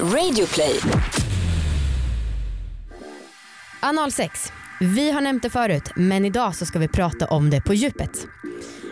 [0.00, 0.80] Radioplay.
[3.80, 4.52] Analsex.
[4.80, 8.26] Vi har nämnt det förut men idag så ska vi prata om det på djupet.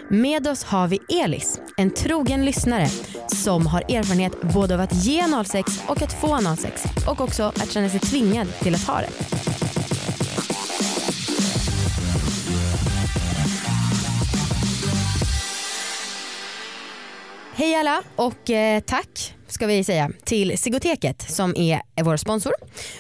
[0.08, 2.88] Med oss har vi Elis, en trogen lyssnare
[3.28, 7.72] som har erfarenhet både av att ge analsex och att få analsex och också att
[7.72, 9.10] känna sig tvingad till att ha det.
[17.54, 22.52] Hej alla och eh, tack ska vi säga till Sigoteket som är vår sponsor.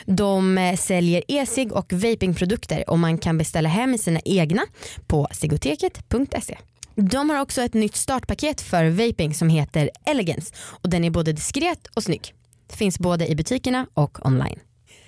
[0.04, 4.62] De eh, säljer e-cigg och vapingprodukter och man kan beställa hem sina egna
[5.06, 6.58] på sigoteket.se.
[6.94, 11.32] De har också ett nytt startpaket för vaping som heter Elegance och den är både
[11.32, 12.34] diskret och snygg.
[12.72, 14.58] Finns både i butikerna och online.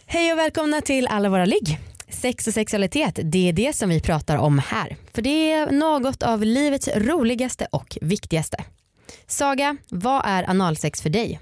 [0.06, 1.78] Hej och välkomna till alla våra ligg.
[2.08, 4.97] Sex och sexualitet, det är det som vi pratar om här.
[5.14, 8.64] För det är något av livets roligaste och viktigaste.
[9.26, 11.40] Saga, vad är analsex för dig?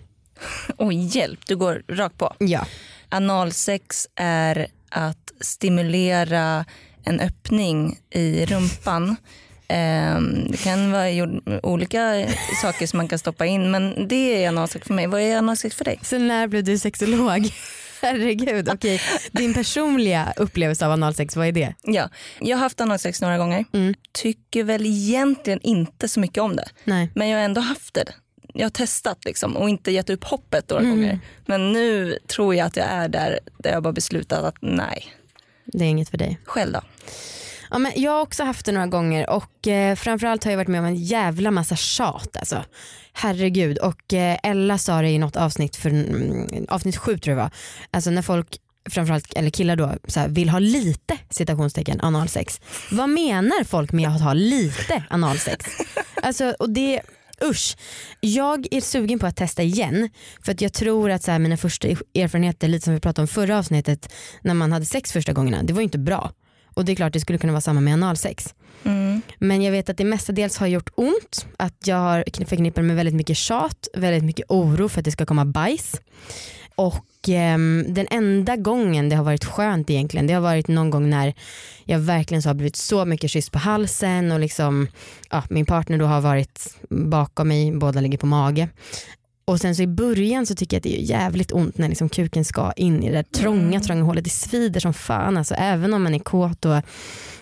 [0.78, 2.34] Oj, hjälp, du går rakt på.
[2.38, 2.66] Ja.
[3.08, 6.64] Analsex är att stimulera
[7.04, 9.16] en öppning i rumpan.
[9.69, 11.28] Ehm, Det kan vara
[11.62, 12.27] olika
[12.62, 15.06] saker som man kan stoppa in men det är analsex för mig.
[15.06, 15.98] Vad är analsex för dig?
[16.02, 17.50] Så när blev du sexolog?
[18.03, 19.00] Herregud, okej.
[19.33, 21.75] Din personliga upplevelse av analsex, vad är det?
[21.83, 22.09] Ja,
[22.41, 23.64] jag har haft analsex några gånger.
[23.72, 23.94] Mm.
[24.12, 26.69] Tycker väl egentligen inte så mycket om det.
[26.84, 27.11] Nej.
[27.14, 28.05] Men jag har ändå haft det.
[28.55, 30.97] Jag har testat liksom och inte gett upp hoppet några Mm.
[30.97, 31.20] gånger.
[31.47, 35.06] Men nu tror jag att jag är där, där jag bara beslutat att nej.
[35.64, 36.39] Det är inget för dig.
[36.44, 36.81] Själv då?
[37.73, 40.69] Ja, men jag har också haft det några gånger och eh, framförallt har jag varit
[40.69, 42.65] med om en jävla massa tjat alltså.
[43.12, 47.39] Herregud och eh, Ella sa det i något avsnitt, för, mm, avsnitt sju tror jag
[47.39, 47.50] det var.
[47.91, 48.56] Alltså när folk
[48.91, 52.61] framförallt, eller killar då, så här, vill ha lite citationstecken analsex.
[52.91, 55.67] Vad menar folk med att ha lite analsex?
[56.23, 57.00] Alltså, och det,
[57.45, 57.77] usch.
[58.20, 60.11] Jag är sugen på att testa igen
[60.45, 63.28] för att jag tror att så här, mina första erfarenheter, lite som vi pratade om
[63.28, 64.12] förra avsnittet,
[64.43, 66.33] när man hade sex första gångerna, det var ju inte bra.
[66.75, 68.55] Och det är klart det skulle kunna vara samma med analsex.
[68.84, 69.22] Mm.
[69.38, 73.15] Men jag vet att det mestadels har gjort ont, att jag har förknippar med väldigt
[73.15, 76.00] mycket tjat, väldigt mycket oro för att det ska komma bajs.
[76.75, 81.11] Och ehm, den enda gången det har varit skönt egentligen, det har varit någon gång
[81.11, 81.34] när
[81.84, 84.88] jag verkligen så har blivit så mycket kyss på halsen och liksom,
[85.31, 88.69] ja, min partner då har varit bakom mig, båda ligger på mage.
[89.44, 92.08] Och sen så i början så tycker jag att det är jävligt ont när liksom
[92.08, 94.25] kuken ska in i det där trånga, trånga hålet.
[94.25, 96.82] Det svider som fan alltså, även om man är kåt och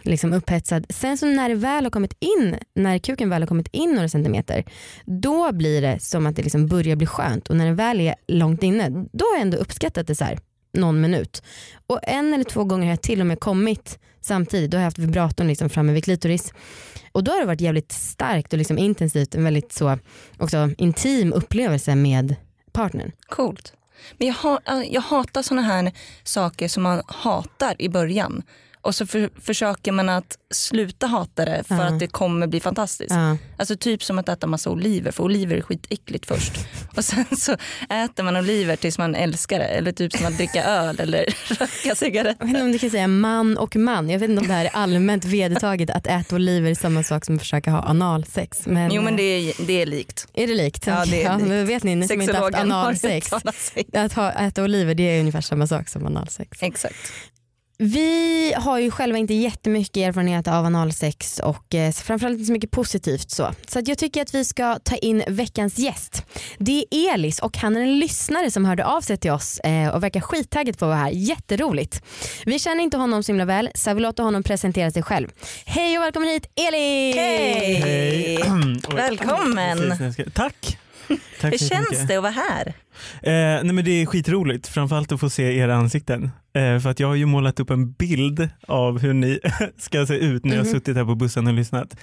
[0.03, 0.87] liksom upphetsad.
[0.89, 4.09] Sen så när det väl har kommit in, när kuken väl har kommit in några
[4.09, 4.65] centimeter,
[5.05, 8.15] då blir det som att det liksom börjar bli skönt och när den väl är
[8.29, 10.39] långt inne, då har jag ändå uppskattat det så här
[10.73, 11.43] någon minut.
[11.87, 14.87] Och en eller två gånger har jag till och med kommit samtidigt, då har jag
[14.87, 16.53] haft vibratorn liksom framme vid klitoris.
[17.13, 19.99] Och då har det varit jävligt starkt och liksom intensivt, en väldigt så
[20.39, 22.37] också intim upplevelse med
[22.73, 23.13] partnern.
[23.29, 23.73] Coolt.
[24.19, 25.93] Men jag, ha, jag hatar sådana här
[26.25, 28.43] saker som man hatar i början.
[28.83, 33.15] Och så för, försöker man att sluta hata det för att det kommer bli fantastiskt.
[33.57, 36.53] Alltså typ som att äta massa oliver, för oliver är skitäckligt först.
[36.97, 37.53] Och sen så
[37.91, 39.65] äter man oliver tills man älskar det.
[39.65, 42.45] Eller typ som att dricka öl eller röka Jag cigaretter.
[42.45, 44.11] vet inte om du kan säga man och man.
[44.11, 47.25] Jag vet inte om det här är allmänt vedertaget att äta oliver är samma sak
[47.25, 48.67] som att försöka ha analsex.
[48.67, 50.27] Men, Jo men det är, det är likt.
[50.35, 50.87] är det likt?
[50.87, 51.69] Ja, det är Ja, likt.
[51.69, 53.33] vet ni, ni som inte haft analsex.
[53.93, 56.63] Att ha, äta oliver det är ungefär samma sak som analsex.
[56.63, 57.13] Exakt.
[57.83, 62.71] Vi har ju själva inte jättemycket erfarenhet av analsex och eh, framförallt inte så mycket
[62.71, 63.55] positivt så.
[63.69, 66.25] Så att jag tycker att vi ska ta in veckans gäst.
[66.59, 69.89] Det är Elis och han är en lyssnare som hörde av sig till oss eh,
[69.89, 71.11] och verkar skittaggad på att vara här.
[71.11, 72.03] Jätteroligt.
[72.45, 75.29] Vi känner inte honom så himla väl så jag vill låta honom presentera sig själv.
[75.65, 77.17] Hej och välkommen hit Elis!
[77.17, 78.39] Hej!
[78.95, 79.95] Välkommen.
[80.35, 80.79] Tack.
[81.41, 82.09] Tack Hur känns mycket.
[82.09, 82.67] det att vara här?
[83.23, 86.25] Eh, nej men det är skitroligt, framförallt att få se era ansikten.
[86.55, 89.41] Eh, för att jag har ju målat upp en bild av hur ni
[89.79, 90.73] ska se ut när jag har Mhm.
[90.75, 91.97] suttit här på bussen och lyssnat.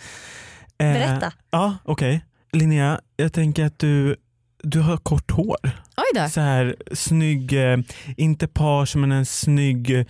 [0.80, 1.34] Eh, Berätta.
[1.52, 2.26] Ja, okej.
[2.54, 4.16] Linnea, jag tänker att du,
[4.64, 5.58] du har kort hår.
[5.98, 6.30] Oj då.
[6.30, 7.78] Så här snygg, eh,
[8.18, 10.06] inte page men en snygg eh,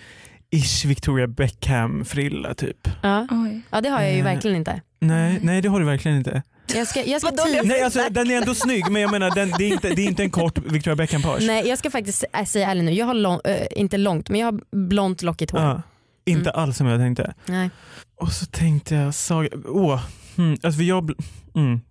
[0.51, 2.88] ish Victoria Beckham frilla typ.
[3.01, 3.27] Ja.
[3.31, 3.61] Oj.
[3.69, 4.81] ja det har jag ju Eh, verkligen inte.
[4.99, 6.44] Nej, nej det har du verkligen inte.
[6.75, 7.31] Jag ska, jag ska,
[7.63, 10.07] Nej alltså den är ändå snygg men jag menar den, det, är inte, det är
[10.07, 11.44] inte en kort Victoria Beckham page.
[11.47, 14.39] Nej jag ska faktiskt äh, säga ärligt nu, jag har lång, äh, inte långt men
[14.39, 15.61] jag har blont lockigt hår.
[15.61, 15.81] Ja,
[16.25, 17.33] inte alls som jag tänkte.
[17.45, 17.69] Nej.
[18.15, 20.01] Och så tänkte jag, Saga, åh,
[20.35, 21.11] hmm, alltså jag,
[21.55, 21.81] mm.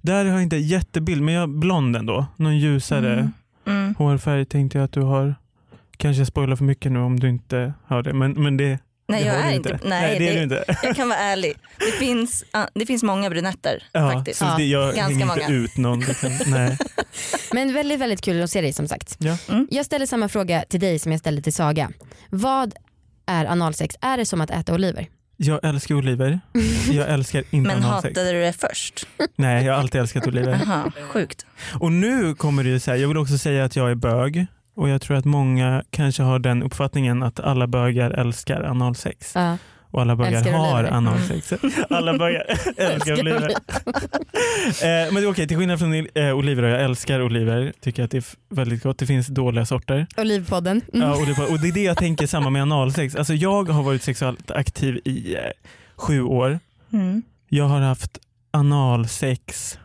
[0.00, 3.78] Där har jag inte jättebild men jag är blond ändå, någon ljusare Mm.
[3.78, 3.94] Mm.
[3.98, 5.34] hårfärg tänkte jag att du har.
[5.96, 9.22] Kanske jag spoilar för mycket nu om du inte har det men, men det, Nej
[9.22, 9.70] Det jag är inte.
[9.84, 10.64] Nej, Nej det är du inte.
[10.82, 11.52] Jag kan vara ärlig.
[11.78, 12.44] Det finns,
[12.74, 14.38] det finns många brunetter Ja, faktiskt.
[14.38, 15.40] så det, jag Ganska hänger många.
[15.40, 16.00] inte ut någon.
[16.00, 16.32] Liksom.
[16.46, 16.78] Nej.
[17.52, 19.16] Men väldigt väldigt kul att se dig som sagt.
[19.18, 19.36] Ja.
[19.48, 19.68] Mm.
[19.70, 21.90] Jag ställer samma fråga till dig som jag ställde till Saga.
[22.30, 22.74] Vad
[23.26, 23.94] är analsex?
[24.00, 25.06] Är det som att äta oliver?
[25.36, 26.40] Jag älskar oliver.
[26.92, 28.16] Jag älskar inte Men analsex.
[28.18, 29.06] hatade du det först?
[29.36, 30.60] Nej, jag har alltid älskat oliver.
[30.66, 31.46] Jaha, sjukt.
[31.80, 34.46] Och nu kommer det ju så här, jag vill också säga att jag är bög
[34.74, 39.56] och jag tror att många kanske har den uppfattningen att alla bögar älskar analsex Ja.
[39.90, 41.52] och alla bögar Älskar har analsex.
[41.90, 42.44] Alla bögar
[42.76, 43.48] älskar oliver.
[43.50, 43.54] eh,
[44.82, 48.10] men det är okej, till skillnad från eh, oliver, och jag älskar oliver, tycker att
[48.10, 48.24] det är
[48.54, 48.98] väldigt gott.
[48.98, 50.06] Det finns dåliga sorter.
[50.16, 50.80] Olivpodden.
[50.92, 51.08] Mm.
[51.08, 53.14] Ja, oliver, och det är det jag tänker samma med analsex.
[53.16, 55.40] Alltså jag har varit sexuellt aktiv i eh,
[55.96, 56.58] sju år.
[56.92, 57.22] Mm.
[57.48, 58.18] Jag har haft
[58.50, 59.78] analsex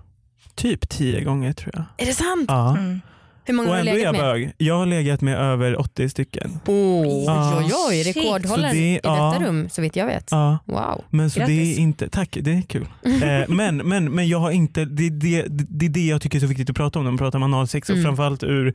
[0.56, 1.84] typ tio gånger tror jag.
[1.98, 2.46] Är det sant?
[2.48, 2.78] Ja.
[2.78, 3.02] Mm.
[3.46, 4.34] Hur många Och har du ändå är legat jag med?
[4.34, 4.54] bög.
[4.58, 6.60] Jag har legat med över 80 stycken.
[6.68, 7.58] Oj, Ja.
[7.60, 8.18] oj, oj, Shit.
[8.18, 9.38] rekordhållaren Så det- i detta ja.
[9.42, 10.28] rum så vitt jag vet.
[10.32, 10.58] Ja.
[10.66, 11.04] Wow.
[11.10, 11.78] Men så det Grattis.
[11.78, 12.88] är inte, tack det är kul.
[13.24, 16.40] Eh, men, men, men jag har inte, det, det, det är det jag tycker är
[16.42, 18.06] så viktigt att prata om när man pratar om analsex och Mm.
[18.06, 18.74] framförallt ur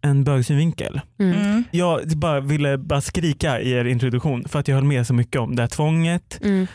[0.00, 1.00] en bögsynvinkel.
[1.20, 1.38] Mm.
[1.40, 1.64] Mm.
[1.70, 5.40] Jag bara ville bara skrika i er introduktion för att jag höll med så mycket
[5.40, 6.66] om det här tvånget, Mm.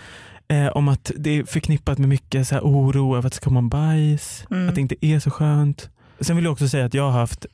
[0.48, 3.44] eh, om att det är förknippat med mycket så här oro över att det ska
[3.44, 4.70] komma bajs, Mm.
[4.70, 5.90] att det inte är så skönt.
[6.20, 7.46] Sen vill jag också säga att jag har haft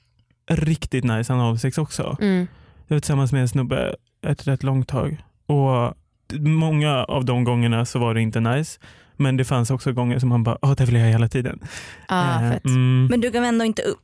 [0.50, 2.18] riktigt nice analsex också.
[2.22, 2.48] Mm.
[2.88, 3.96] Jag var tillsammans med en snubbe
[4.28, 5.94] ett rätt långt tag och
[6.40, 8.80] många av de gångerna så var det inte nice.
[9.18, 11.60] Men det fanns också gånger som man bara, åh det vill jag hela tiden.
[12.08, 13.08] Ah, Eh, mm.
[13.10, 14.00] Men du gav ändå inte upp?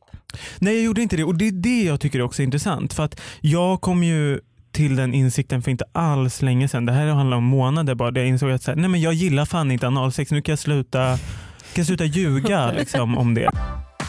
[0.60, 2.94] Nej jag gjorde inte det och det är det jag tycker är också intressant.
[2.94, 4.40] För att jag kom ju
[4.72, 6.86] till den insikten för inte alls länge sedan.
[6.86, 8.12] Det här handlar om månader bara.
[8.12, 10.32] Där jag insåg att så här, nej men jag gillar fan inte analsex.
[10.32, 11.18] Nu kan jag sluta, kan
[11.76, 13.52] jag sluta ljuga liksom, om det.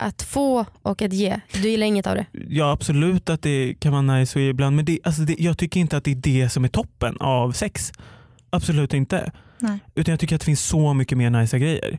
[0.00, 1.40] att få och att ge.
[1.52, 2.26] Du gillar inget av det?
[2.32, 5.80] Ja absolut att det kan vara nice och ibland men det, alltså det, jag tycker
[5.80, 7.92] inte att det är det som är toppen av sex.
[8.50, 9.32] Absolut inte.
[9.58, 9.78] Nej.
[9.94, 11.98] Utan jag tycker att det finns så mycket mer nice grejer.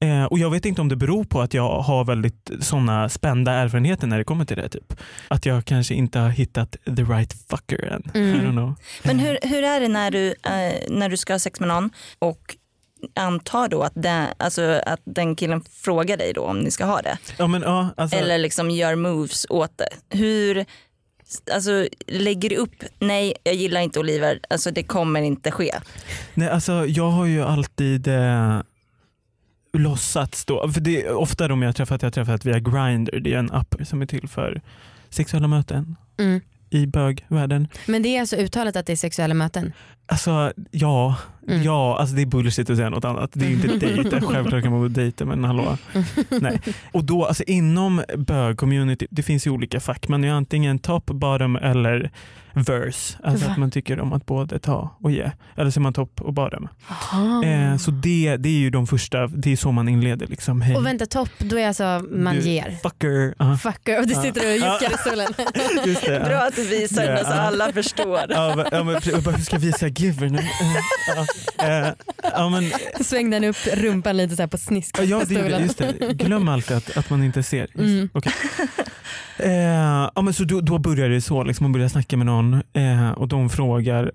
[0.00, 3.52] Eh, och jag vet inte om det beror på att jag har väldigt sådana spända
[3.52, 4.68] erfarenheter när det kommer till det.
[4.68, 5.00] Typ.
[5.28, 8.02] Att jag kanske inte har hittat the right fucker än.
[8.14, 8.36] Mm.
[8.36, 8.74] I don't know.
[9.04, 11.90] Men hur, hur är det när du, eh, när du ska ha sex med någon
[12.18, 12.56] och
[13.14, 17.02] antar då att den, alltså att den killen frågar dig då om ni ska ha
[17.02, 17.18] det?
[17.38, 20.16] Ja, men, ja, alltså, Eller liksom gör moves åt det?
[20.18, 20.64] Hur,
[21.52, 25.74] alltså lägger du upp, nej jag gillar inte oliver, alltså det kommer inte ske.
[26.34, 28.60] nej, alltså, jag har ju alltid eh,
[29.72, 30.68] låtsats då.
[30.68, 33.20] För det är ofta de jag har träffat, jag har träffat via Grindr.
[33.20, 34.60] Det är en app som är till för
[35.10, 36.40] sexuella möten Mm.
[36.70, 37.68] i bögvärlden.
[37.86, 39.72] Men det är alltså uttalat att det är sexuella möten?
[40.08, 41.16] Alltså ja,
[41.48, 41.62] Mm.
[41.62, 43.30] ja alltså det är bullshit att säga något annat.
[43.32, 45.76] Det är inte dejta, självklart kan man gå dejta men hallå.
[46.40, 46.60] Nej.
[46.92, 50.08] Och då alltså inom bög-community, det finns ju olika fack.
[50.08, 52.10] Man är antingen top, bottom eller
[52.52, 53.18] verse.
[53.24, 53.52] Alltså Va?
[53.52, 55.30] att man tycker om att både ta och ge.
[55.56, 56.68] Eller så är man top och bottom.
[57.44, 60.60] Eh, så det, det är ju de första, det är så man inleder liksom.
[60.60, 62.76] Hej, Och vänta topp, då är alltså man Du- ger.
[62.82, 63.34] fucker.
[63.38, 66.24] Ja, Fucker och du sitter och juckar i stolen.
[66.28, 67.10] Bra att du visar Ja.
[67.12, 68.20] det så alla förstår.
[68.28, 68.94] Ja, men- ja, men,
[69.24, 70.38] jag ska visa giver nu?
[70.38, 70.46] Eh,
[71.58, 72.70] Ja, ja, men,
[73.04, 75.62] Svängde han upp rumpan lite så här på snisk Ja, det gjorde stolen.
[75.62, 76.12] just det.
[76.14, 77.66] Glöm alltid att, att man inte ser.
[77.78, 78.08] Mm.
[78.12, 78.32] okej.
[79.38, 82.54] eh, ja, men så då, då börjar det så, liksom, man börjar snacka med någon
[82.72, 84.12] eh, och de frågar.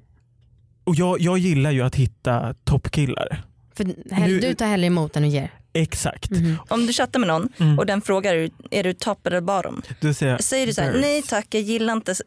[0.84, 3.44] Och jag, jag gillar ju att hitta toppkillar.
[3.78, 5.52] För hell, Nu- du tar hellre emot än att ger.
[5.74, 6.30] Exakt.
[6.30, 6.58] Mhm.
[6.68, 7.80] Om du chattar med någon Mm.
[7.80, 9.82] och den frågar är du top eller bottom?
[10.00, 12.16] Då säger Säger du så här, nej tack jag gillar inte.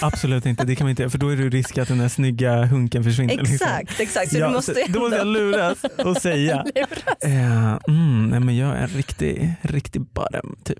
[0.00, 2.64] absolut inte, det kan man inte för då är det risk att den där snygga
[2.64, 3.36] hunken försvinner.
[3.36, 3.54] liksom.
[3.54, 4.30] Exakt, exakt.
[4.32, 6.64] Så Ja, du måste så, då måste jag luras och säga
[7.24, 10.56] eh, mm, nej, men jag är en riktig, riktig bottom.
[10.64, 10.78] Typ.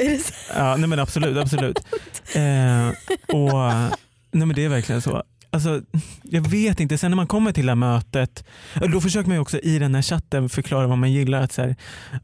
[0.57, 1.79] Ja, nej men absolut, absolut.
[2.35, 2.89] Eh,
[3.37, 3.53] och,
[4.31, 5.23] nej men det är verkligen så.
[5.51, 5.81] Alltså,
[6.23, 8.45] jag vet inte, sen när man kommer till det här mötet,
[8.93, 11.43] då försöker man också i den här chatten förklara vad man gillar.
[11.43, 11.77] Att, så här,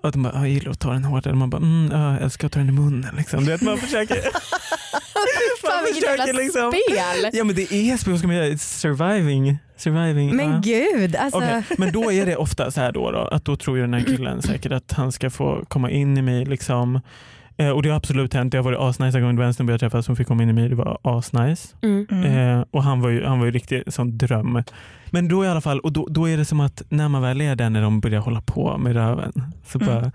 [0.02, 2.23] att de bara, "Ah, jag gillar att ta den hårt, man bara, mm, ja, jag
[2.23, 3.14] älskar att ta den i munnen.
[3.16, 3.45] Liksom.
[3.45, 4.16] Du vet, man försöker,
[5.62, 7.31] Fan vilket jävla liksom- spel.
[7.33, 8.47] ja men det är spel, ska man göra?
[8.47, 9.59] It's surviving.
[9.76, 10.37] surviving.
[10.37, 10.61] Men ja.
[10.64, 11.38] gud, alltså.
[11.38, 13.95] Okej, Men då är det ofta så här då, då att då tror ju den
[13.95, 16.45] här killen säkert att han ska få komma in i mig.
[16.45, 17.00] Liksom.
[17.56, 18.52] Eh, och det har absolut hänt.
[18.52, 19.34] Det har varit asnice en gång.
[19.34, 20.68] Det var en snubbe jag träffade som fick komma in i mig.
[20.68, 21.75] Det var asnice.
[21.82, 22.06] Mm.
[22.11, 22.58] Mm.
[22.58, 24.62] Eh, och han var ju, han var ju riktigt sån dröm.
[25.11, 27.40] Men då i alla fall, och då, då är det som att när man väl
[27.40, 29.32] är där när de börjar hålla på med röven
[29.66, 29.94] så, Mm.
[29.94, 30.12] bara,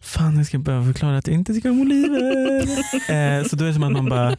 [0.00, 2.60] fan jag ska börja förklara att jag inte tycker om oliver.
[3.40, 4.36] eh, så då är det som att man bara,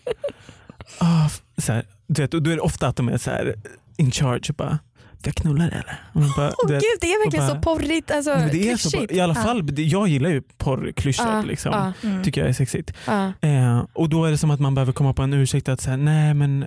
[1.00, 3.56] ah, så här, du vet, och då är det ofta att de är så här
[3.98, 4.80] in charge bara,
[5.30, 6.02] jag knulla dig eller?
[6.14, 8.78] Och man bara, Åh vet, gud det är verkligen bara- så porrigt, alltså det är
[8.78, 9.06] så.
[9.10, 11.28] I alla fall, det- jag gillar ju porrklyschor.
[11.28, 11.72] Ja, liksom.
[12.02, 12.24] ja, Mm.
[12.24, 12.94] Tycker jag är sexigt.
[13.42, 15.98] Eh, och då är det som att man behöver komma på en ursäkt att säga
[15.98, 16.66] nej men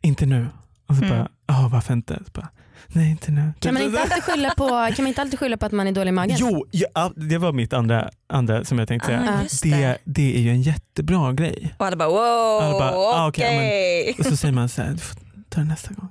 [0.00, 0.46] inte nu.
[0.86, 1.18] Och så Mm.
[1.18, 2.14] bara, ja varför inte?
[2.26, 2.48] Så bara,
[2.88, 3.52] nej inte nu.
[3.60, 5.92] Kan man inte alltid skylla på, kan man inte alltid skylla på att man är
[5.92, 6.36] dålig i magen?
[6.40, 9.20] Jo, ja, det var mitt andra, andra som jag tänkte säga.
[9.20, 9.70] Ah, det.
[9.70, 9.98] det.
[10.04, 11.74] Det, är ju en jättebra grej.
[11.78, 13.46] Och alla bara wow, Alla bara, ah, okej.
[13.56, 15.16] okej, Och så säger man så här, du får
[15.48, 16.08] ta det nästa gång.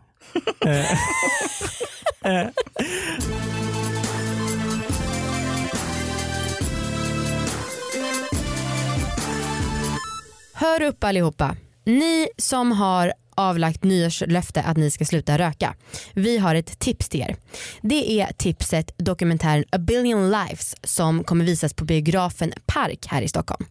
[10.53, 11.55] Hör upp allihopa.
[11.85, 15.75] Ni som har avlagt nyårslöfte att ni ska sluta röka.
[16.13, 17.35] Vi har ett tips till er.
[17.81, 23.27] Det är tipset dokumentären A billion lives som kommer visas på biografen Park här i
[23.27, 23.65] Stockholm.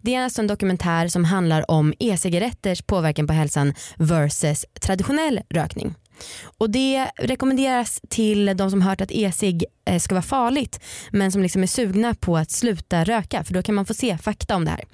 [0.00, 5.94] Det är alltså en dokumentär som handlar om e-cigaretters påverkan på hälsan versus traditionell rökning.
[6.58, 10.80] Och det rekommenderas till de som hört att e-cigg Eh, ska vara farligt
[11.10, 14.18] men som liksom är sugna på att sluta röka för då kan man få se
[14.18, 14.84] fakta om det här.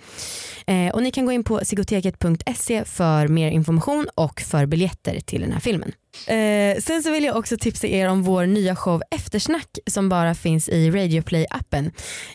[0.66, 5.40] Eh, och ni kan gå in på psykoteket.se för mer information och för biljetter till
[5.40, 5.92] den här filmen.
[6.26, 10.34] Eh, sen så vill jag också tipsa er om vår nya show Eftersnack som bara
[10.34, 11.90] finns i Radioplay-appen.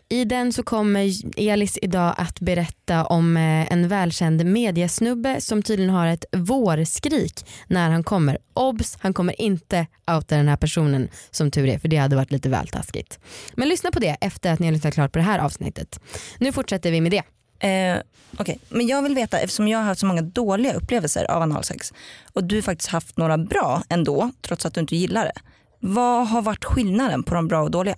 [0.09, 5.93] I den så kommer Elis idag att berätta om eh, en välkänd mediasnubbe som tydligen
[5.93, 8.37] har ett vårskrik när han kommer.
[8.53, 12.31] Obs, han kommer inte outa den här personen som tur är för det hade varit
[12.31, 13.19] lite väl taskigt.
[13.53, 15.99] Men lyssna på det efter att ni har lyssnat klart på det här avsnittet.
[16.37, 17.23] Nu fortsätter vi med det.
[17.67, 18.01] Eh,
[18.37, 21.93] Okej, men jag vill veta eftersom jag har haft så många dåliga upplevelser av analsex
[22.33, 25.41] och du faktiskt haft några bra ändå trots att du inte gillar det.
[25.79, 27.95] Vad har varit skillnaden på de bra och dåliga?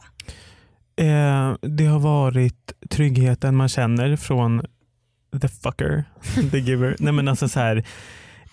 [0.96, 4.62] eh, det har varit tryggheten man känner från
[5.42, 6.04] the fucker,
[6.52, 6.96] the giver.
[7.00, 7.84] Nej, men alltså så här,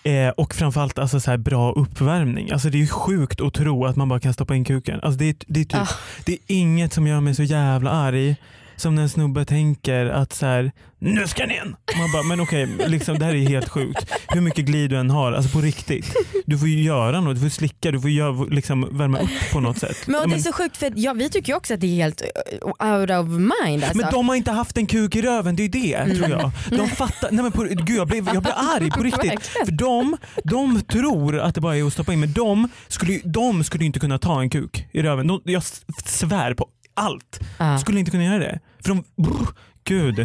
[0.03, 2.51] eh, och framförallt alltså så här bra uppvärmning.
[2.51, 4.99] Alltså det är ju sjukt att tro att man bara kan stoppa in kuken.
[5.03, 5.87] Alltså det, är, det, är typ, Ah.
[6.25, 8.35] det är inget som gör mig så jävla arg
[8.79, 11.75] som när en snubbe tänker att så här, nu ska ni in.
[11.99, 14.11] Man bara, men okej, liksom, det här är helt sjukt.
[14.27, 16.13] Hur mycket glid du än har, alltså på riktigt.
[16.45, 19.59] Du får ju göra något, du får slicka, du får göra, liksom, värma upp på
[19.59, 19.97] något sätt.
[20.07, 21.95] Men, och det är så sjukt för ja, vi tycker ju också att det är
[22.03, 23.83] helt uh, out of mind.
[23.83, 23.97] Alltså.
[23.97, 26.51] Men de har inte haft en kuk i röven, det är det tror jag.
[26.69, 29.47] De fattar, nej men på, gud jag blev, jag blev arg på riktigt.
[29.65, 33.21] För de, de tror att det bara är att stoppa in men de skulle, ju-
[33.25, 35.27] de skulle ju inte kunna ta en kuk i röven.
[35.27, 35.63] De, jag
[36.05, 37.39] svär på allt.
[37.57, 37.77] Ja.
[37.79, 38.59] Skulle inte kunna göra det.
[38.83, 39.47] För de, brr,
[39.83, 40.21] gud, det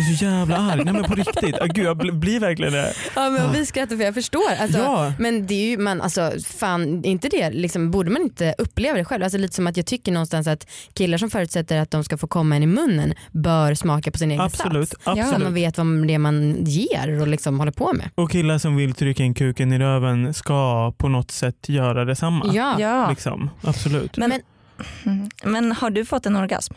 [0.00, 0.84] är så jävla arg.
[0.84, 2.92] Nej men på riktigt, ah, gud jag blir, blir verkligen det.
[3.16, 4.52] Ja, men vi skrattar för jag förstår.
[4.60, 5.12] Alltså, Ja.
[5.18, 9.04] Men det är ju, man, alltså, fan, inte det, liksom, borde man inte uppleva det
[9.04, 9.22] själv?
[9.22, 12.26] Alltså, lite som att jag tycker någonstans att killar som förutsätter att de ska få
[12.26, 15.04] komma en i munnen bör smaka på sin egen Absolut, sats.
[15.04, 15.48] Så man absolut.
[15.52, 18.10] vet vad det är man ger och liksom håller på med.
[18.14, 22.50] Och killar som vill trycka in kuken i röven ska på något sätt göra detsamma.
[22.54, 22.76] Ja.
[22.80, 23.10] Ja.
[23.10, 24.16] Liksom, absolut.
[24.16, 24.40] Men, Men-
[25.04, 25.28] Mm.
[25.44, 26.74] men har du fått en orgasm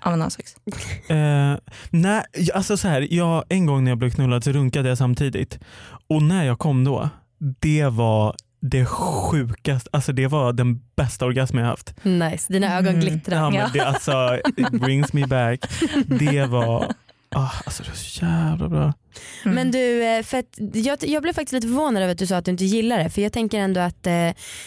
[0.00, 0.56] av analsex?
[1.08, 1.54] Eh,
[1.90, 2.22] nej,
[2.54, 5.58] alltså så här, jag, en gång när jag blev knullad så runkade jag samtidigt.
[6.08, 7.08] Och när jag kom då,
[7.60, 11.94] det var det sjukaste, alltså det var den bästa orgasmen jag haft.
[12.04, 13.00] Nice, dina ögon Mm.
[13.00, 13.36] glittrar.
[13.36, 15.60] Ja, men det, alltså, it brings me back.
[16.06, 16.92] Det var,
[17.34, 18.92] ah, alltså det var så jävla bra.
[19.44, 19.54] Mm.
[19.54, 22.36] Men du, eh, för att jag, jag blev faktiskt lite förvånad över att du sa
[22.36, 23.10] att du inte gillar det.
[23.10, 24.12] För jag tänker ändå att, eh,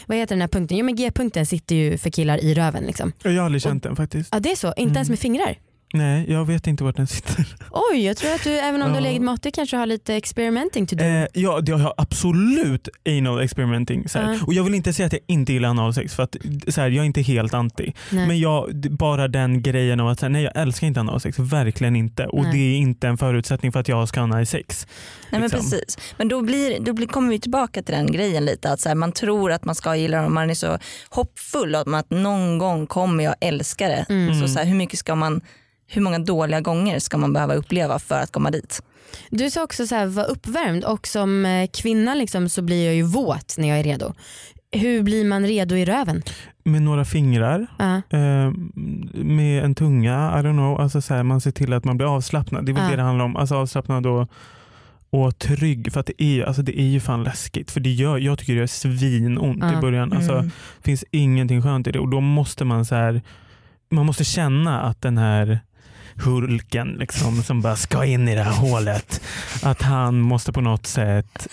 [0.06, 0.78] vad heter den här punkten?
[0.78, 2.84] Jo men G-punkten sitter ju för killar i röven.
[2.84, 3.12] Liksom.
[3.24, 4.30] Jag har aldrig känt den faktiskt.
[4.32, 4.96] Ja det är så, inte Mm.
[4.96, 5.58] ens med fingrar.
[5.94, 7.56] Nej, jag vet inte vart den sitter.
[7.72, 10.16] Oj, jag tror att du även om du har legat med Otte kanske har lite
[10.16, 11.04] experimenting to do.
[11.04, 14.10] Eh, ja, det har jag absolut anal experimenting.
[14.10, 14.18] Så.
[14.18, 14.38] Ja.
[14.48, 16.36] Och jag vill inte säga att jag inte gillar analsex för att
[16.68, 17.94] så här, jag är inte helt anti.
[18.10, 18.28] Nej.
[18.28, 22.26] Men jag, bara den grejen av att säga, nej jag älskar inte analsex, verkligen inte.
[22.26, 22.52] Och Nej.
[22.52, 24.88] det är inte en förutsättning för att jag ska ha nice sex.
[25.32, 25.60] Nej, men liksom.
[25.60, 25.98] precis.
[26.18, 28.70] Men då, blir, då blir, kommer vi tillbaka till den grejen lite.
[28.70, 30.80] Att så här, man tror att man ska gilla det och man är så
[31.10, 34.06] hoppfull om att någon gång kommer jag älska det.
[34.10, 34.42] Mm.
[34.42, 35.42] Så, så hur, mycket ska man,
[35.90, 38.82] hur många dåliga gånger ska man behöva uppleva för att komma dit?
[39.30, 42.96] Du sa också så här, var uppvärmd och som eh, kvinna liksom, så blir jag
[42.96, 44.14] ju våt när jag är redo.
[44.72, 46.22] Hur blir man redo i röven?
[46.64, 47.96] Med några fingrar, Ja.
[48.18, 48.52] eh,
[49.14, 50.82] med en tunga, I don't know.
[50.82, 52.66] Alltså så här, man ser till att man blir avslappnad.
[52.66, 52.90] Det är väl Ja.
[52.90, 53.36] det det handlar om.
[53.36, 54.30] Alltså avslappnad och,
[55.10, 55.94] och trygg.
[55.94, 57.72] För att det är, ju- alltså det är ju fan läskigt.
[57.72, 59.78] För det gör, jag tycker det gör svinont Ja.
[59.78, 60.14] i början.
[60.14, 60.46] Alltså, Mm.
[60.78, 63.22] Det finns ingenting skönt i det och då måste man så här,
[63.92, 65.60] man måste känna att den här
[66.24, 69.22] Hulken liksom, som bara ska in i det här hålet,
[69.64, 71.48] att han måste på något sätt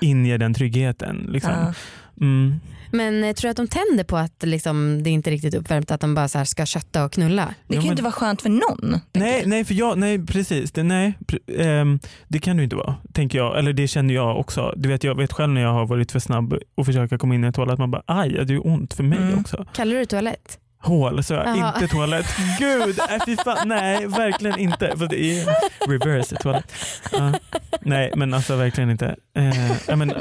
[0.00, 1.26] inge den tryggheten.
[1.28, 1.50] Liksom.
[1.52, 1.74] Ja.
[2.20, 2.60] Mm.
[2.92, 5.90] Men eh, tror du att de tänder på att liksom, det inte är riktigt uppvärmt,
[5.90, 7.44] att de bara så här ska kötta och knulla?
[7.44, 9.00] Det Ja, kan ju men- inte vara skönt för någon.
[9.12, 10.72] Nej, nej, för jag, nej precis.
[10.72, 11.18] Det, nej,
[11.58, 11.98] ehm,
[12.28, 13.58] det kan det ju inte vara, tänker jag.
[13.58, 14.74] Eller det känner jag också.
[14.76, 17.44] Du vet, jag vet själv när jag har varit för snabb och försöka komma in
[17.44, 19.38] i en toalett, man bara aj, det gör ont för mig Mm.
[19.40, 19.66] också.
[19.74, 20.58] Kallar du det toalett?
[20.82, 22.26] Hål, så jag inte toalett.
[22.58, 24.96] Gud, nej, fy fan, nej verkligen inte.
[24.96, 25.46] För det är
[25.88, 26.72] reverse toalett.
[27.12, 27.32] Ja.
[27.80, 29.16] nej men alltså verkligen inte.
[29.36, 30.12] Eh, ja, men,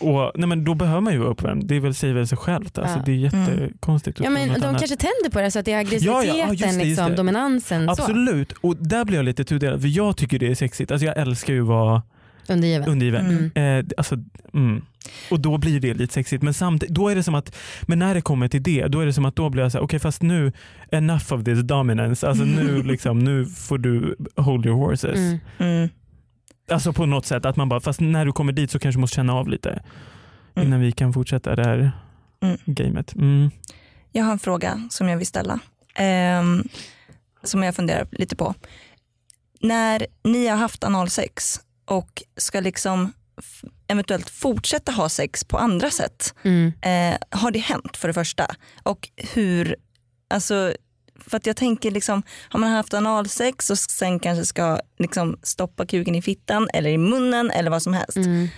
[0.00, 1.66] och, nej, men då behöver man ju vara uppvärmd.
[1.66, 2.78] Det är väl, säger väl sig självt.
[2.78, 3.02] Alltså, Ja.
[3.06, 4.18] Det är jättekonstigt.
[4.20, 4.78] att Ja, men de annat.
[4.80, 7.14] kanske tänder på det så att det är Ja, aggressiviteten, ja, ja, just det, liksom,
[7.16, 10.90] dominansen så, Absolut, och där blir jag lite tudelad för jag tycker det är sexigt.
[10.90, 12.02] Alltså jag älskar ju att vara
[12.50, 12.88] undergiven.
[12.88, 13.50] undergiven.
[13.54, 13.78] Mm.
[13.80, 14.16] Eh, alltså,
[14.54, 14.82] mm.
[15.30, 16.42] Och då blir det lite sexigt.
[16.42, 19.06] Men samtidigt, då är det som att, men när det kommer till det, då är
[19.06, 20.52] det som att då blir jag så här, okej fast nu,
[20.92, 22.28] enough of this dominance.
[22.28, 25.16] Alltså nu, liksom, nu får du hold your horses.
[25.16, 25.38] Mm.
[25.58, 25.88] Mm.
[26.70, 29.00] Alltså på något sätt, att man bara, fast när du kommer dit så kanske du
[29.00, 29.82] måste känna av lite
[30.54, 30.68] Mm.
[30.68, 31.92] innan vi kan fortsätta det här
[32.42, 32.56] Mm.
[32.64, 33.14] gamet.
[33.14, 33.50] Mm.
[34.12, 35.58] Jag har en fråga som jag vill ställa.
[35.94, 36.64] ehm,
[37.42, 38.54] som jag funderar lite på.
[39.60, 43.12] När ni har haft analsex och ska liksom
[43.86, 46.34] eventuellt fortsätta ha sex på andra sätt.
[46.42, 46.72] Mm.
[46.82, 48.46] Eh, har det hänt för det första?
[48.82, 49.76] Och hur,
[50.28, 50.74] alltså
[51.16, 55.86] för att jag tänker liksom, har man haft analsex och sen kanske ska liksom stoppa
[55.86, 58.16] kuken i fittan eller i munnen eller vad som helst.
[58.16, 58.48] Mm.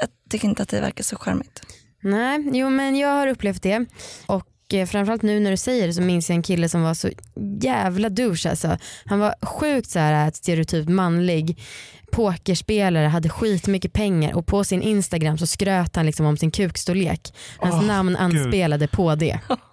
[0.00, 1.62] Jag tycker inte att det verkar så charmigt.
[2.00, 3.86] Nej, jo men jag har upplevt det.
[4.26, 6.94] Och eh, framförallt nu när du säger det så minns jag en kille som var
[6.94, 7.08] så
[7.60, 8.78] jävla douche alltså.
[9.04, 11.58] Han var sjukt så här stereotypt manlig
[12.12, 17.34] pokerspelare, hade skitmycket pengar och på sin Instagram så skröt han liksom om sin kukstorlek.
[17.58, 18.18] Hans Åh, namn Gud.
[18.20, 19.40] anspelade på det.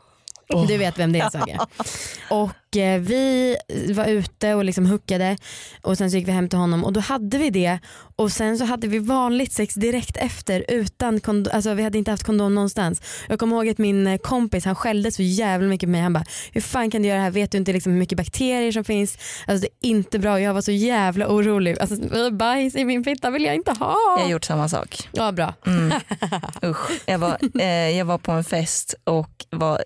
[0.49, 0.67] Åh.
[0.67, 1.67] Du vet vem det är Saga.
[2.29, 3.55] Och eh, vi
[3.89, 5.37] var ute och liksom hookade
[5.81, 7.79] och sen så gick vi hem till honom och då hade vi det
[8.15, 12.11] och sen så hade vi vanligt sex direkt efter utan kondom, alltså vi hade inte
[12.11, 13.01] haft kondom någonstans.
[13.29, 16.01] Jag kommer ihåg att min eh, kompis han skällde så jävla mycket på mig.
[16.01, 17.31] Han bara hur fan kan du göra det här?
[17.31, 19.17] Vet du inte liksom hur mycket bakterier som finns?
[19.47, 20.41] Alltså det är inte bra.
[20.41, 21.79] Jag var så jävla orolig.
[21.79, 23.95] Alltså bajs i min fitta vill jag inte ha.
[24.17, 25.09] Jag har gjort samma sak.
[25.11, 25.53] Ja bra.
[25.65, 25.99] Mm.
[26.63, 26.91] Usch.
[27.05, 29.83] Jag, var, eh, jag var på en fest och var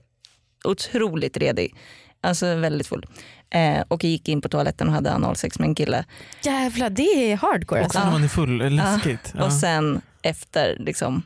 [0.64, 1.76] otroligt redig.
[2.24, 3.06] Alltså väldigt full.
[3.50, 6.06] Eh, och gick in på toaletten och hade analsex med en kille.
[6.44, 8.00] Jävlar det är hardcore Också alltså.
[8.00, 9.34] när man är full, läskigt.
[9.38, 9.46] Ja.
[9.46, 11.24] Och sen efter liksom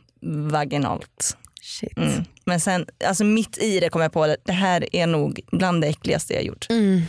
[0.51, 1.37] vaginalt.
[1.61, 1.97] Shit.
[1.97, 2.23] Mm.
[2.45, 5.81] Men sen, alltså mitt i det kom jag på att det här är nog bland
[5.81, 6.67] det äckligaste jag gjort.
[6.69, 7.01] Mm.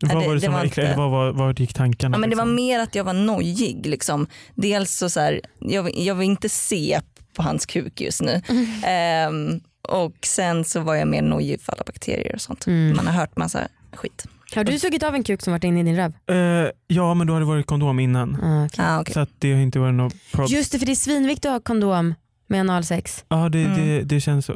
[0.00, 0.88] vad det- var det, det som var var äckligt?
[0.88, 2.14] inte- Vad var, var gick tankarna?
[2.16, 2.54] Ja, men det var liksom?
[2.54, 3.86] mer att jag var nojig.
[3.86, 4.26] Liksom.
[4.54, 7.00] Dels så, så här, jag, vill- jag vill inte se
[7.36, 8.42] på hans kuk just nu.
[8.84, 12.66] Ehm, och sen så var jag mer nojig för alla bakterier och sånt.
[12.66, 12.96] Mm.
[12.96, 14.24] Man har hört massa skit.
[14.54, 16.12] Har du sugit av en kuk som varit inne i din röv?
[16.36, 18.36] Eh, ja men då har det varit kondom innan.
[18.42, 18.84] Ah, okej.
[18.84, 19.12] Ah, okay.
[19.14, 20.56] Så att det har inte varit något problem.
[20.56, 22.14] Just det för det är svinviktigt att ha kondom
[22.46, 23.24] med analsex.
[23.28, 23.76] Ja det, Mm.
[23.86, 24.54] det, det känns så.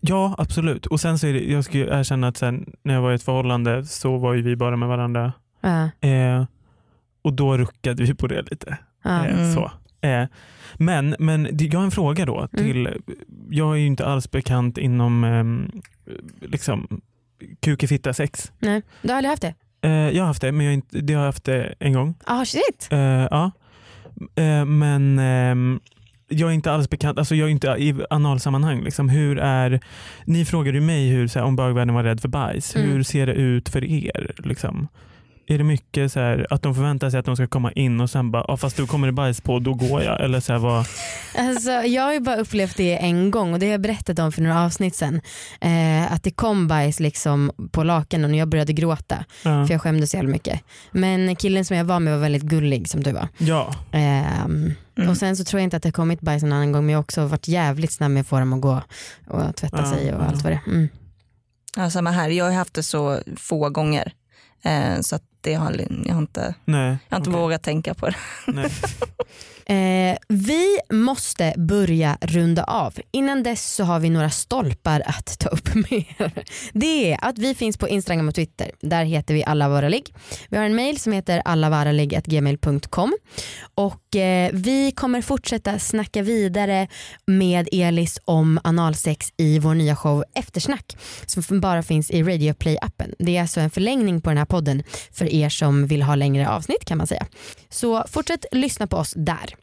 [0.00, 0.86] Ja absolut.
[0.86, 3.22] Och sen så är det, jag ska erkänna att sen när jag var i ett
[3.22, 5.32] förhållande så var ju vi bara med varandra.
[5.60, 6.44] Ja, Eh,
[7.22, 8.78] och då ruckade vi på det lite.
[9.04, 9.54] Eh, Mm.
[9.54, 9.70] så.
[10.02, 10.24] Eh,
[10.74, 12.48] men, men jag har en fråga då.
[12.56, 12.88] till
[13.50, 15.80] Jag är ju inte alls bekant inom eh,
[16.48, 17.00] liksom,
[17.60, 18.52] kuk i fitta sex.
[18.58, 19.54] Nej, du har aldrig haft det?
[19.82, 22.14] Eh, jag har haft det men jag inte, det har jag haft det en gång.
[22.24, 22.88] Ah shit.
[22.90, 23.50] Eh, ja.
[24.34, 25.80] Eh, men ehm,
[26.28, 28.84] jag är inte alls bekant, alltså jag är inte i analsammanhang.
[28.84, 29.08] Liksom.
[29.08, 29.80] Hur är,
[30.24, 32.76] ni frågade ju mig hur, här, om bögvärlden var rädd för bajs.
[32.76, 32.88] Mm.
[32.88, 34.34] Hur ser det ut för er?
[34.38, 34.88] Liksom?
[35.46, 38.10] Är det mycket så här, att de förväntar sig att de ska komma in och
[38.10, 40.20] sen bara, ah, fast du kommer det bajs på, då går jag.
[40.20, 40.86] Eller så här, vad,
[41.38, 44.32] Alltså, jag har ju bara upplevt det en gång och det har jag berättat om
[44.32, 45.20] för några avsnitt sen.
[45.60, 49.66] Eh, att det kom bajs liksom på lakanen och jag började gråta ja.
[49.66, 50.60] för jag skämdes så jävla mycket.
[50.92, 53.28] Men killen som jag var med var väldigt gullig som du var.
[53.38, 53.74] ja.
[53.92, 55.10] Ehm, Mm.
[55.10, 56.92] Och sen så tror jag inte att det har kommit bajs en annan gång men
[56.92, 58.82] jag har också varit jävligt snabb med att få dem att gå
[59.28, 60.26] och tvätta Ja, sig och ja.
[60.26, 60.70] allt vad det är.
[60.70, 60.88] Mm.
[61.76, 62.28] Ja, samma här.
[62.28, 64.12] Jag har haft det så få gånger.
[64.64, 66.98] Eh, så att det har, jag har inte, Nej.
[67.08, 67.42] jag har inte okej.
[67.42, 68.16] vågat tänka på det.
[69.66, 72.94] Eh, vi måste börja runda av.
[73.10, 76.44] Innan dess så har vi några stolpar att ta upp med er.
[76.72, 78.70] Det är att vi finns på Instagram och Twitter.
[78.80, 80.14] Där heter vi alla våra ligg.
[80.48, 83.14] Vi har en mail som heter allavaraligg.gmail.com
[83.74, 86.88] och eh, vi kommer fortsätta snacka vidare
[87.26, 92.78] med Elis om analsex i vår nya show Eftersnack som bara finns i Radio Play
[92.82, 93.14] appen.
[93.18, 96.48] Det är alltså en förlängning på den här podden för er som vill ha längre
[96.48, 97.26] avsnitt kan man säga.
[97.68, 99.54] Så fortsätt lyssna på oss där.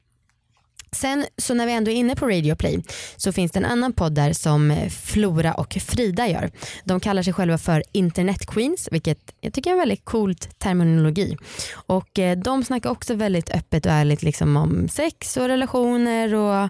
[0.91, 2.83] Sen så när vi ändå är inne på Radio Play
[3.17, 6.51] så finns det en annan podd där som Flora och Frida gör.
[6.83, 11.37] De kallar sig själva för Internet Queens vilket jag tycker är en väldigt cool terminologi.
[11.71, 16.69] Och eh, de snackar också väldigt öppet och ärligt liksom om sex och relationer och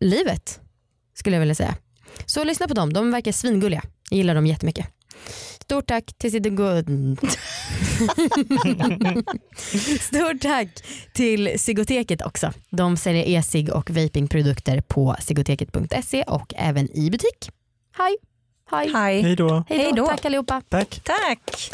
[0.00, 0.60] livet.
[1.14, 1.74] skulle jag vilja säga.
[2.26, 3.82] Så lyssna på dem, de verkar svingulliga.
[4.10, 4.86] Jag gillar dem jättemycket.
[5.68, 6.86] Stort tack till City Good.
[10.00, 10.68] Stort tack
[11.12, 12.52] till Sigoteket också.
[12.70, 17.50] De säljer e-cigg och vapingprodukter på sigoteket.se och även i butik.
[17.96, 18.16] Hej!
[18.70, 18.92] Hej!
[18.94, 19.22] Hej.
[19.22, 19.64] Hej då.
[19.68, 20.02] Hej Hej då.
[20.02, 20.06] då.
[20.06, 20.62] Tack allihopa.
[20.68, 21.00] Tack.
[21.04, 21.70] Tack.